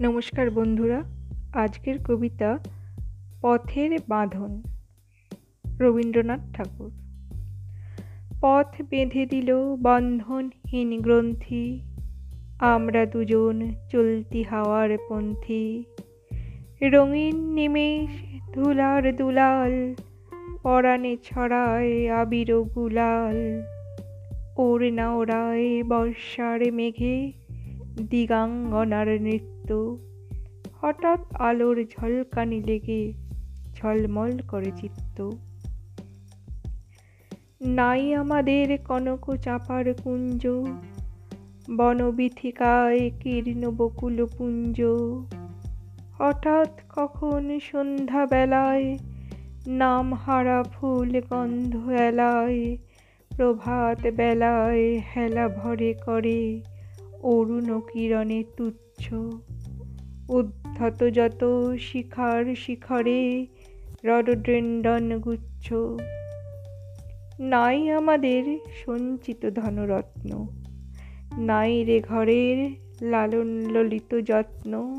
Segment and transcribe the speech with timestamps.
[0.00, 1.02] নমস্কার বন্ধুরা,
[1.54, 2.58] আজকের কবিতা
[3.42, 4.62] পথের বাঁধন,
[5.80, 6.90] রবীন্দ্রনাথ ঠাকুর।
[8.40, 11.80] পথ বেঁধে দিল বন্ধনহীন গ্রন্থি,
[12.60, 15.84] আমরা দুজন চলতি হাওয়ার পন্থী।
[16.82, 18.10] রঙিন নিমেষ
[18.54, 19.94] ধুলার দুলাল,
[20.62, 23.62] পরাণে ছড়ায় আবির গুলাল।
[24.56, 27.32] ওর না ওড়ায় বর্ষার মেঘে
[27.96, 29.98] দিগাঙ্গনার নৃত্য
[30.80, 33.12] হঠাৎ আলোর ঝলকানি লেগে
[33.74, 35.30] ঝলমল করে চিত্ত।
[37.60, 40.46] নাই আমাদের কনক চাপার কুঞ্জ,
[41.76, 44.82] বনবিথিকায় কীর্ণ বকুল পুঞ্জ।
[46.18, 48.98] হঠাৎ কখন সন্ধ্যা বেলায়
[49.66, 52.76] নাম হারা ফুল গন্ধ এলায়,
[53.36, 56.62] প্রভাত বেলায় হেলা ভরে করে।
[57.22, 59.12] অরুণ কিরণে তুচ্ছ।
[60.28, 63.46] উদ্ধত যত শিখার শিখরে
[64.04, 65.72] রডড্রেন্ডন গুচ্ছ।
[67.40, 70.46] নাই আমাদের সঞ্চিত ধনরত্ন।
[71.38, 72.70] নাই রে ঘরের
[73.06, 74.98] লালন ললিত যত্ন।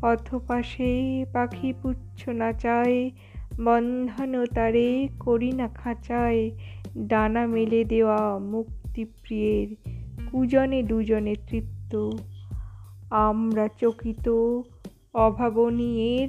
[0.00, 3.10] পথপাশে পাখি পুচ্ছ নাচায়
[3.64, 6.50] বন্ধন তারে করি না খাঁচায়।
[6.98, 9.91] ডানা মেলে দেওয়া মুক্তিপ্রিয়ের
[10.32, 12.10] কুজনে দুজনে তৃপ্ত।
[13.10, 14.28] আমরা চকিত
[15.14, 16.28] অভাবনীয়ের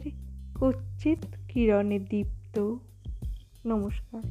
[0.59, 2.75] কচ্ছিত কিরণে দীপ্ত।
[3.65, 4.23] নমস্কার।